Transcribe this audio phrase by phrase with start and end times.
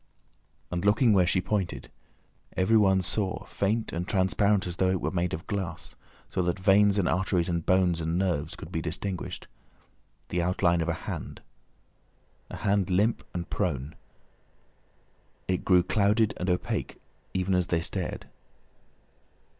[0.71, 1.91] And looking where she pointed,
[2.57, 5.95] everyone saw, faint and transparent as though it was made of glass,
[6.31, 9.45] so that veins and arteries and bones and nerves could be distinguished,
[10.29, 11.39] the outline of a hand,
[12.49, 13.93] a hand limp and prone.
[15.47, 16.99] It grew clouded and opaque
[17.35, 18.27] even as they stared.